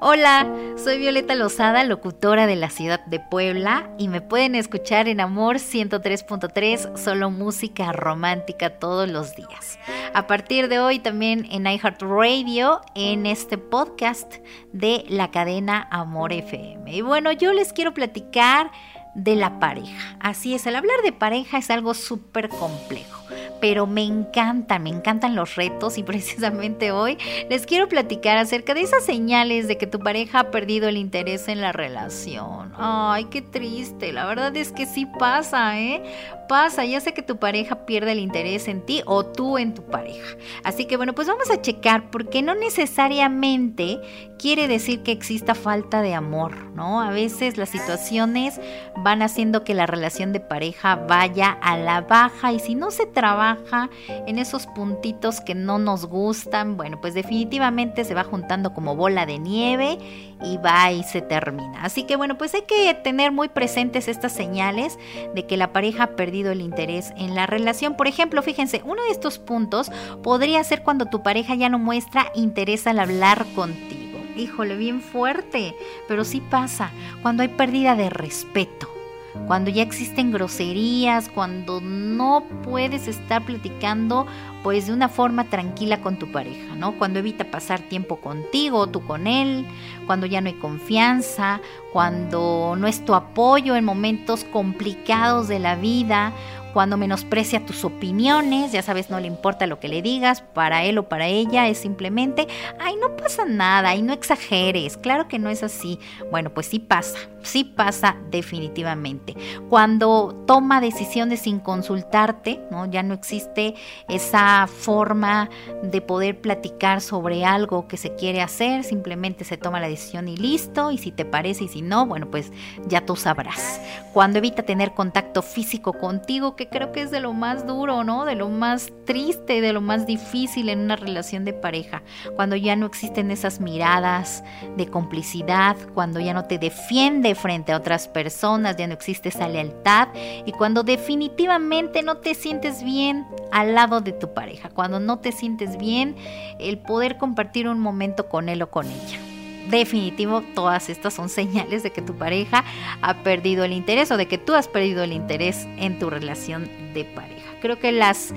Hola, 0.00 0.46
soy 0.76 0.98
Violeta 0.98 1.34
Lozada, 1.34 1.82
locutora 1.82 2.46
de 2.46 2.54
la 2.54 2.70
ciudad 2.70 3.04
de 3.06 3.18
Puebla 3.18 3.90
y 3.98 4.06
me 4.06 4.20
pueden 4.20 4.54
escuchar 4.54 5.08
en 5.08 5.18
Amor 5.18 5.56
103.3, 5.56 6.96
solo 6.96 7.32
música 7.32 7.90
romántica 7.90 8.78
todos 8.78 9.10
los 9.10 9.34
días. 9.34 9.76
A 10.14 10.28
partir 10.28 10.68
de 10.68 10.78
hoy 10.78 11.00
también 11.00 11.48
en 11.50 11.66
iHeartRadio 11.66 12.80
en 12.94 13.26
este 13.26 13.58
podcast 13.58 14.36
de 14.72 15.04
la 15.08 15.32
cadena 15.32 15.88
Amor 15.90 16.32
FM. 16.32 16.94
Y 16.94 17.00
bueno, 17.00 17.32
yo 17.32 17.52
les 17.52 17.72
quiero 17.72 17.92
platicar 17.92 18.70
de 19.16 19.34
la 19.34 19.58
pareja. 19.58 20.16
Así 20.20 20.54
es, 20.54 20.64
el 20.68 20.76
hablar 20.76 21.02
de 21.02 21.10
pareja 21.10 21.58
es 21.58 21.70
algo 21.70 21.92
súper 21.94 22.48
complejo 22.48 23.24
pero 23.60 23.86
me 23.86 24.02
encantan, 24.02 24.82
me 24.82 24.90
encantan 24.90 25.34
los 25.34 25.56
retos 25.56 25.98
y 25.98 26.02
precisamente 26.04 26.92
hoy 26.92 27.18
les 27.48 27.66
quiero 27.66 27.88
platicar 27.88 28.36
acerca 28.36 28.74
de 28.74 28.82
esas 28.82 29.04
señales 29.04 29.68
de 29.68 29.78
que 29.78 29.86
tu 29.86 29.98
pareja 29.98 30.40
ha 30.40 30.50
perdido 30.50 30.88
el 30.88 30.96
interés 30.96 31.48
en 31.48 31.60
la 31.60 31.72
relación. 31.72 32.72
Ay, 32.76 33.24
qué 33.26 33.42
triste, 33.42 34.12
la 34.12 34.26
verdad 34.26 34.56
es 34.56 34.72
que 34.72 34.86
sí 34.86 35.06
pasa, 35.06 35.78
¿eh? 35.78 36.02
Pasa, 36.48 36.84
ya 36.86 37.00
sé 37.00 37.12
que 37.12 37.22
tu 37.22 37.36
pareja 37.36 37.84
pierde 37.84 38.12
el 38.12 38.18
interés 38.18 38.68
en 38.68 38.80
ti 38.80 39.02
o 39.04 39.24
tú 39.24 39.58
en 39.58 39.74
tu 39.74 39.82
pareja. 39.82 40.36
Así 40.64 40.86
que 40.86 40.96
bueno, 40.96 41.14
pues 41.14 41.28
vamos 41.28 41.50
a 41.50 41.60
checar 41.60 42.10
porque 42.10 42.42
no 42.42 42.54
necesariamente 42.54 44.00
quiere 44.38 44.68
decir 44.68 45.02
que 45.02 45.12
exista 45.12 45.54
falta 45.54 46.00
de 46.00 46.14
amor, 46.14 46.54
¿no? 46.74 47.02
A 47.02 47.10
veces 47.10 47.58
las 47.58 47.68
situaciones 47.68 48.60
van 48.96 49.20
haciendo 49.20 49.64
que 49.64 49.74
la 49.74 49.86
relación 49.86 50.32
de 50.32 50.40
pareja 50.40 50.96
vaya 50.96 51.50
a 51.50 51.76
la 51.76 52.00
baja 52.00 52.52
y 52.52 52.60
si 52.60 52.74
no 52.74 52.90
se 52.90 53.06
trabaja 53.06 53.90
en 54.08 54.38
esos 54.38 54.66
puntitos 54.68 55.40
que 55.40 55.54
no 55.54 55.78
nos 55.78 56.06
gustan, 56.06 56.76
bueno, 56.76 57.00
pues 57.00 57.14
definitivamente 57.14 58.04
se 58.04 58.14
va 58.14 58.24
juntando 58.24 58.72
como 58.72 58.96
bola 58.96 59.26
de 59.26 59.38
nieve 59.38 59.98
y 60.42 60.56
va 60.58 60.92
y 60.92 61.02
se 61.02 61.20
termina. 61.20 61.82
Así 61.82 62.04
que 62.04 62.16
bueno, 62.16 62.38
pues 62.38 62.54
hay 62.54 62.62
que 62.62 62.94
tener 62.94 63.32
muy 63.32 63.48
presentes 63.48 64.08
estas 64.08 64.32
señales 64.32 64.98
de 65.34 65.46
que 65.46 65.56
la 65.56 65.72
pareja 65.72 66.04
ha 66.04 66.16
el 66.46 66.60
interés 66.60 67.12
en 67.16 67.34
la 67.34 67.46
relación. 67.46 67.96
Por 67.96 68.08
ejemplo, 68.08 68.42
fíjense, 68.42 68.82
uno 68.84 69.02
de 69.04 69.10
estos 69.10 69.38
puntos 69.38 69.90
podría 70.22 70.62
ser 70.64 70.82
cuando 70.82 71.06
tu 71.06 71.22
pareja 71.22 71.54
ya 71.54 71.68
no 71.68 71.78
muestra 71.78 72.30
interés 72.34 72.86
al 72.86 73.00
hablar 73.00 73.46
contigo. 73.54 74.18
Híjole, 74.36 74.76
bien 74.76 75.00
fuerte, 75.00 75.74
pero 76.06 76.24
sí 76.24 76.40
pasa 76.40 76.90
cuando 77.22 77.42
hay 77.42 77.48
pérdida 77.48 77.96
de 77.96 78.10
respeto 78.10 78.97
cuando 79.46 79.70
ya 79.70 79.82
existen 79.82 80.32
groserías, 80.32 81.28
cuando 81.28 81.80
no 81.80 82.44
puedes 82.62 83.08
estar 83.08 83.44
platicando 83.44 84.26
pues 84.62 84.86
de 84.86 84.92
una 84.92 85.08
forma 85.08 85.44
tranquila 85.44 86.00
con 86.00 86.16
tu 86.16 86.30
pareja, 86.32 86.74
¿no? 86.74 86.98
Cuando 86.98 87.20
evita 87.20 87.44
pasar 87.44 87.80
tiempo 87.80 88.16
contigo, 88.16 88.88
tú 88.88 89.04
con 89.06 89.26
él, 89.26 89.64
cuando 90.06 90.26
ya 90.26 90.40
no 90.40 90.48
hay 90.48 90.54
confianza, 90.54 91.60
cuando 91.92 92.74
no 92.76 92.86
es 92.86 93.04
tu 93.04 93.14
apoyo 93.14 93.76
en 93.76 93.84
momentos 93.84 94.44
complicados 94.44 95.48
de 95.48 95.60
la 95.60 95.76
vida, 95.76 96.32
cuando 96.72 96.96
menosprecia 96.96 97.64
tus 97.64 97.84
opiniones, 97.84 98.72
ya 98.72 98.82
sabes, 98.82 99.10
no 99.10 99.20
le 99.20 99.26
importa 99.26 99.66
lo 99.66 99.80
que 99.80 99.88
le 99.88 100.02
digas, 100.02 100.42
para 100.42 100.84
él 100.84 100.98
o 100.98 101.08
para 101.08 101.26
ella 101.26 101.68
es 101.68 101.78
simplemente, 101.78 102.46
ay, 102.78 102.94
no 103.00 103.16
pasa 103.16 103.44
nada, 103.44 103.94
y 103.94 104.02
no 104.02 104.12
exageres, 104.12 104.96
claro 104.96 105.28
que 105.28 105.38
no 105.38 105.50
es 105.50 105.62
así. 105.62 105.98
Bueno, 106.30 106.50
pues 106.50 106.66
sí 106.66 106.78
pasa, 106.78 107.18
sí 107.42 107.64
pasa 107.64 108.16
definitivamente. 108.30 109.34
Cuando 109.68 110.44
toma 110.46 110.80
decisiones 110.80 111.40
sin 111.40 111.60
consultarte, 111.60 112.60
¿no? 112.70 112.86
Ya 112.86 113.02
no 113.02 113.14
existe 113.14 113.74
esa 114.08 114.66
forma 114.66 115.50
de 115.82 116.00
poder 116.00 116.40
platicar 116.40 117.00
sobre 117.00 117.44
algo 117.44 117.88
que 117.88 117.96
se 117.96 118.14
quiere 118.14 118.42
hacer, 118.42 118.84
simplemente 118.84 119.44
se 119.44 119.56
toma 119.56 119.80
la 119.80 119.88
decisión 119.88 120.28
y 120.28 120.36
listo, 120.36 120.90
y 120.90 120.98
si 120.98 121.12
te 121.12 121.24
parece 121.24 121.64
y 121.64 121.68
si 121.68 121.82
no, 121.82 122.06
bueno, 122.06 122.30
pues 122.30 122.52
ya 122.86 123.04
tú 123.04 123.16
sabrás. 123.16 123.80
Cuando 124.12 124.38
evita 124.38 124.62
tener 124.62 124.92
contacto 124.94 125.42
físico 125.42 125.92
contigo, 125.92 126.56
que 126.58 126.68
creo 126.68 126.92
que 126.92 127.00
es 127.00 127.10
de 127.10 127.20
lo 127.20 127.32
más 127.32 127.66
duro, 127.66 128.04
¿no? 128.04 128.26
De 128.26 128.34
lo 128.34 128.48
más 128.50 128.92
triste, 129.06 129.62
de 129.62 129.72
lo 129.72 129.80
más 129.80 130.06
difícil 130.06 130.68
en 130.68 130.80
una 130.80 130.96
relación 130.96 131.44
de 131.44 131.54
pareja, 131.54 132.02
cuando 132.34 132.56
ya 132.56 132.76
no 132.76 132.84
existen 132.84 133.30
esas 133.30 133.60
miradas 133.60 134.42
de 134.76 134.88
complicidad, 134.88 135.76
cuando 135.94 136.20
ya 136.20 136.34
no 136.34 136.44
te 136.44 136.58
defiende 136.58 137.34
frente 137.34 137.72
a 137.72 137.76
otras 137.76 138.08
personas, 138.08 138.76
ya 138.76 138.88
no 138.88 138.92
existe 138.92 139.30
esa 139.30 139.48
lealtad 139.48 140.08
y 140.44 140.52
cuando 140.52 140.82
definitivamente 140.82 142.02
no 142.02 142.18
te 142.18 142.34
sientes 142.34 142.82
bien 142.82 143.24
al 143.52 143.74
lado 143.74 144.00
de 144.00 144.12
tu 144.12 144.34
pareja, 144.34 144.68
cuando 144.68 144.98
no 144.98 145.20
te 145.20 145.30
sientes 145.30 145.78
bien 145.78 146.16
el 146.58 146.78
poder 146.78 147.18
compartir 147.18 147.68
un 147.68 147.78
momento 147.78 148.28
con 148.28 148.48
él 148.48 148.62
o 148.62 148.70
con 148.70 148.86
ella 148.86 149.27
definitivo 149.68 150.42
todas 150.54 150.88
estas 150.88 151.14
son 151.14 151.28
señales 151.28 151.82
de 151.82 151.90
que 151.90 152.02
tu 152.02 152.14
pareja 152.14 152.64
ha 153.02 153.14
perdido 153.22 153.64
el 153.64 153.72
interés 153.72 154.10
o 154.10 154.16
de 154.16 154.26
que 154.26 154.38
tú 154.38 154.54
has 154.54 154.68
perdido 154.68 155.02
el 155.02 155.12
interés 155.12 155.66
en 155.76 155.98
tu 155.98 156.10
relación 156.10 156.68
de 156.94 157.04
pareja. 157.04 157.48
Creo 157.60 157.78
que 157.78 157.92
las, 157.92 158.32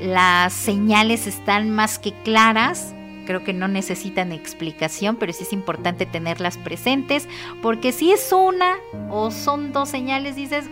las 0.00 0.52
señales 0.52 1.26
están 1.26 1.70
más 1.70 1.98
que 1.98 2.12
claras. 2.24 2.94
Creo 3.26 3.42
que 3.42 3.54
no 3.54 3.68
necesitan 3.68 4.32
explicación, 4.32 5.16
pero 5.16 5.32
sí 5.32 5.44
es 5.44 5.52
importante 5.54 6.04
tenerlas 6.04 6.58
presentes, 6.58 7.26
porque 7.62 7.90
si 7.90 8.12
es 8.12 8.30
una 8.32 8.76
o 9.08 9.30
son 9.30 9.72
dos 9.72 9.88
señales, 9.88 10.36
dices, 10.36 10.66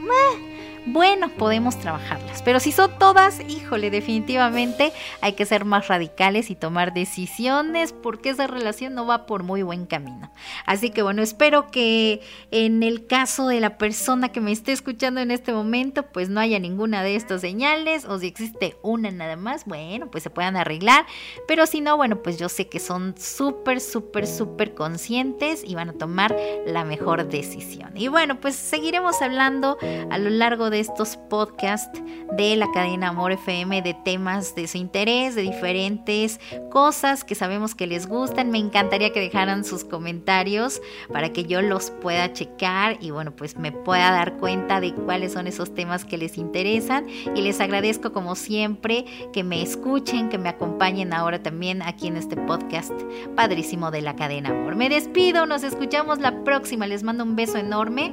bueno, 0.86 1.28
podemos 1.28 1.78
trabajarlas. 1.78 2.42
Pero 2.42 2.58
si 2.58 2.72
son 2.72 2.98
todas, 2.98 3.40
híjole, 3.48 3.90
definitivamente 3.90 4.92
hay 5.20 5.34
que 5.34 5.46
ser 5.46 5.64
más 5.64 5.86
radicales 5.86 6.50
y 6.50 6.56
tomar 6.56 6.92
decisiones 6.92 7.92
porque 7.92 8.30
esa 8.30 8.48
relación 8.48 8.94
no 8.94 9.06
va 9.06 9.26
por 9.26 9.44
muy 9.44 9.62
buen 9.62 9.86
camino. 9.86 10.32
Así 10.66 10.90
que 10.90 11.02
bueno, 11.02 11.22
espero 11.22 11.70
que 11.70 12.20
en 12.50 12.82
el 12.82 13.06
caso 13.06 13.46
de 13.46 13.60
la 13.60 13.78
persona 13.78 14.30
que 14.30 14.40
me 14.40 14.50
esté 14.50 14.72
escuchando 14.72 15.20
en 15.20 15.30
este 15.30 15.52
momento, 15.52 16.02
pues 16.02 16.28
no 16.28 16.40
haya 16.40 16.58
ninguna 16.58 17.04
de 17.04 17.14
estas 17.14 17.42
señales 17.42 18.04
o 18.04 18.18
si 18.18 18.26
existe 18.26 18.76
una 18.82 19.12
nada 19.12 19.36
más, 19.36 19.64
bueno, 19.66 20.10
pues 20.10 20.24
se 20.24 20.30
puedan 20.30 20.56
arreglar. 20.56 21.06
Pero 21.46 21.66
si 21.66 21.80
no, 21.80 21.96
bueno, 21.96 22.22
pues 22.22 22.38
yo 22.38 22.48
sé 22.48 22.68
que 22.68 22.80
son 22.80 23.14
súper, 23.16 23.80
súper, 23.80 24.26
súper 24.26 24.74
conscientes 24.74 25.62
y 25.64 25.76
van 25.76 25.90
a 25.90 25.92
tomar 25.92 26.34
la 26.66 26.84
mejor 26.84 27.28
decisión. 27.28 27.92
Y 27.94 28.08
bueno, 28.08 28.40
pues 28.40 28.56
seguiremos 28.56 29.22
hablando 29.22 29.78
a 30.10 30.18
lo 30.18 30.30
largo 30.30 30.70
de 30.70 30.71
de 30.72 30.80
estos 30.80 31.16
podcasts 31.16 32.02
de 32.36 32.56
la 32.56 32.66
cadena 32.72 33.08
Amor 33.08 33.30
FM 33.30 33.82
de 33.82 33.94
temas 33.94 34.54
de 34.54 34.66
su 34.66 34.78
interés, 34.78 35.34
de 35.34 35.42
diferentes 35.42 36.40
cosas 36.70 37.22
que 37.22 37.34
sabemos 37.34 37.74
que 37.74 37.86
les 37.86 38.06
gustan. 38.06 38.50
Me 38.50 38.58
encantaría 38.58 39.12
que 39.12 39.20
dejaran 39.20 39.64
sus 39.64 39.84
comentarios 39.84 40.80
para 41.12 41.32
que 41.32 41.44
yo 41.44 41.62
los 41.62 41.90
pueda 41.90 42.32
checar 42.32 42.96
y 43.00 43.10
bueno, 43.10 43.30
pues 43.36 43.56
me 43.56 43.70
pueda 43.70 44.10
dar 44.10 44.38
cuenta 44.38 44.80
de 44.80 44.94
cuáles 44.94 45.34
son 45.34 45.46
esos 45.46 45.74
temas 45.74 46.04
que 46.04 46.18
les 46.18 46.38
interesan. 46.38 47.06
Y 47.36 47.42
les 47.42 47.60
agradezco 47.60 48.12
como 48.12 48.34
siempre 48.34 49.04
que 49.32 49.44
me 49.44 49.62
escuchen, 49.62 50.30
que 50.30 50.38
me 50.38 50.48
acompañen 50.48 51.12
ahora 51.12 51.42
también 51.42 51.82
aquí 51.82 52.08
en 52.08 52.16
este 52.16 52.36
podcast 52.36 52.92
padrísimo 53.36 53.90
de 53.90 54.02
la 54.02 54.16
cadena 54.16 54.50
Amor. 54.50 54.74
Me 54.74 54.88
despido, 54.88 55.46
nos 55.46 55.62
escuchamos 55.62 56.18
la 56.18 56.42
próxima. 56.44 56.86
Les 56.86 57.02
mando 57.02 57.24
un 57.24 57.36
beso 57.36 57.58
enorme. 57.58 58.12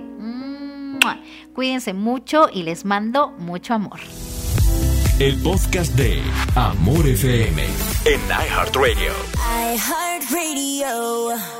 Cuídense 1.53 1.93
mucho 1.93 2.49
y 2.51 2.63
les 2.63 2.85
mando 2.85 3.29
mucho 3.37 3.73
amor. 3.73 3.99
El 5.19 5.35
podcast 5.41 5.93
de 5.95 6.21
Amor 6.55 7.05
FM 7.07 7.61
en 8.05 8.21
iHeartRadio. 8.29 9.11
iHeartRadio. 9.75 11.58